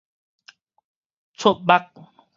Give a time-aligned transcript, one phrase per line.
[1.37, 1.93] 覷目